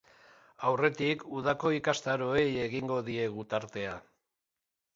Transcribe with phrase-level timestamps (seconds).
[0.69, 3.95] Aurretik, udako ikastaroei egingo diegu tartea.